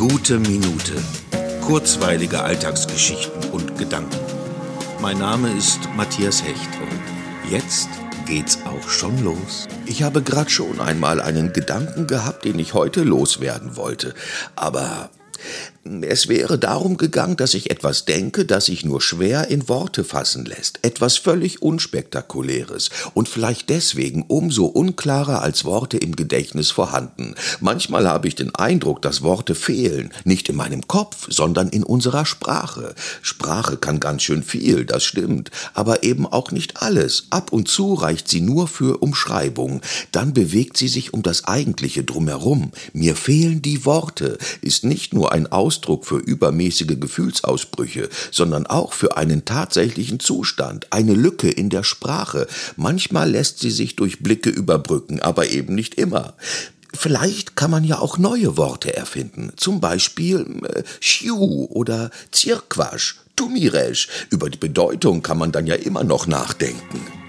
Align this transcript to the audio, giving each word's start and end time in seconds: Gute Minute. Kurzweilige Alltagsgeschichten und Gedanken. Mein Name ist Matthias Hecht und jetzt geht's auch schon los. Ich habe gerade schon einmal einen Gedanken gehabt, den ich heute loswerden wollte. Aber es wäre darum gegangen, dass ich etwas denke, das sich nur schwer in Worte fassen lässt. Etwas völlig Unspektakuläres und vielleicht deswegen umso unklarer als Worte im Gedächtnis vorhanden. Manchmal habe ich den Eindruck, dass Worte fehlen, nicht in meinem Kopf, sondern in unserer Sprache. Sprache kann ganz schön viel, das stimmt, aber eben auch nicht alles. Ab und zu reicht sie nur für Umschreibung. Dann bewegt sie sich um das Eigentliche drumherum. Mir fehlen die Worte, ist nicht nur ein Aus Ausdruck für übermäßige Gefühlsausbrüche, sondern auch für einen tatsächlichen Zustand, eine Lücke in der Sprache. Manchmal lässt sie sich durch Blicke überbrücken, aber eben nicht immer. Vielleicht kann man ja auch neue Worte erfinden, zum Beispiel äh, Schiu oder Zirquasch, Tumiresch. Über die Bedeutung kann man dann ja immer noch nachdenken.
Gute 0.00 0.38
Minute. 0.38 0.94
Kurzweilige 1.60 2.40
Alltagsgeschichten 2.40 3.50
und 3.50 3.76
Gedanken. 3.76 4.16
Mein 5.02 5.18
Name 5.18 5.52
ist 5.52 5.78
Matthias 5.94 6.42
Hecht 6.42 6.70
und 6.80 7.50
jetzt 7.52 7.90
geht's 8.24 8.60
auch 8.64 8.88
schon 8.88 9.22
los. 9.22 9.68
Ich 9.84 10.02
habe 10.02 10.22
gerade 10.22 10.48
schon 10.48 10.80
einmal 10.80 11.20
einen 11.20 11.52
Gedanken 11.52 12.06
gehabt, 12.06 12.46
den 12.46 12.58
ich 12.58 12.72
heute 12.72 13.02
loswerden 13.02 13.76
wollte. 13.76 14.14
Aber 14.56 15.10
es 16.02 16.28
wäre 16.28 16.58
darum 16.58 16.98
gegangen, 16.98 17.36
dass 17.36 17.54
ich 17.54 17.70
etwas 17.70 18.04
denke, 18.04 18.44
das 18.44 18.66
sich 18.66 18.84
nur 18.84 19.00
schwer 19.00 19.48
in 19.48 19.66
Worte 19.68 20.04
fassen 20.04 20.44
lässt. 20.44 20.78
Etwas 20.82 21.16
völlig 21.16 21.62
Unspektakuläres 21.62 22.90
und 23.14 23.30
vielleicht 23.30 23.70
deswegen 23.70 24.24
umso 24.28 24.66
unklarer 24.66 25.40
als 25.40 25.64
Worte 25.64 25.96
im 25.96 26.16
Gedächtnis 26.16 26.70
vorhanden. 26.70 27.34
Manchmal 27.60 28.06
habe 28.06 28.28
ich 28.28 28.34
den 28.34 28.54
Eindruck, 28.54 29.00
dass 29.00 29.22
Worte 29.22 29.54
fehlen, 29.54 30.12
nicht 30.24 30.50
in 30.50 30.56
meinem 30.56 30.86
Kopf, 30.86 31.26
sondern 31.30 31.70
in 31.70 31.82
unserer 31.82 32.26
Sprache. 32.26 32.94
Sprache 33.22 33.78
kann 33.78 34.00
ganz 34.00 34.22
schön 34.22 34.42
viel, 34.42 34.84
das 34.84 35.02
stimmt, 35.02 35.50
aber 35.72 36.02
eben 36.02 36.26
auch 36.26 36.50
nicht 36.50 36.82
alles. 36.82 37.24
Ab 37.30 37.52
und 37.52 37.68
zu 37.68 37.94
reicht 37.94 38.28
sie 38.28 38.42
nur 38.42 38.68
für 38.68 38.98
Umschreibung. 38.98 39.80
Dann 40.12 40.34
bewegt 40.34 40.76
sie 40.76 40.88
sich 40.88 41.14
um 41.14 41.22
das 41.22 41.44
Eigentliche 41.44 42.04
drumherum. 42.04 42.72
Mir 42.92 43.16
fehlen 43.16 43.62
die 43.62 43.86
Worte, 43.86 44.36
ist 44.60 44.84
nicht 44.84 45.14
nur 45.14 45.29
ein 45.30 45.50
Aus 45.50 45.70
Ausdruck 45.70 46.04
für 46.04 46.18
übermäßige 46.18 46.98
Gefühlsausbrüche, 46.98 48.08
sondern 48.32 48.66
auch 48.66 48.92
für 48.92 49.16
einen 49.16 49.44
tatsächlichen 49.44 50.18
Zustand, 50.18 50.88
eine 50.90 51.14
Lücke 51.14 51.48
in 51.48 51.70
der 51.70 51.84
Sprache. 51.84 52.48
Manchmal 52.76 53.30
lässt 53.30 53.60
sie 53.60 53.70
sich 53.70 53.94
durch 53.94 54.18
Blicke 54.18 54.50
überbrücken, 54.50 55.22
aber 55.22 55.46
eben 55.46 55.76
nicht 55.76 55.94
immer. 55.94 56.34
Vielleicht 56.92 57.54
kann 57.54 57.70
man 57.70 57.84
ja 57.84 58.00
auch 58.00 58.18
neue 58.18 58.56
Worte 58.56 58.96
erfinden, 58.96 59.52
zum 59.56 59.80
Beispiel 59.80 60.44
äh, 60.64 60.82
Schiu 60.98 61.66
oder 61.70 62.10
Zirquasch, 62.32 63.20
Tumiresch. 63.36 64.08
Über 64.30 64.50
die 64.50 64.58
Bedeutung 64.58 65.22
kann 65.22 65.38
man 65.38 65.52
dann 65.52 65.68
ja 65.68 65.76
immer 65.76 66.02
noch 66.02 66.26
nachdenken. 66.26 67.19